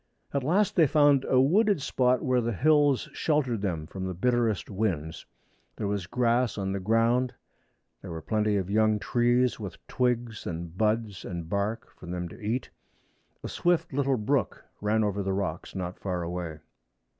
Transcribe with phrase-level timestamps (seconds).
[0.33, 4.67] At last they found a wooded spot where the hills sheltered them from the bitterest
[4.67, 5.27] winds.
[5.75, 7.35] There was grass on the ground.
[8.01, 12.41] There were plenty of young trees with twigs and buds and bark for them to
[12.41, 12.71] eat.
[13.43, 16.57] A swift little brook ran over the rocks not far away.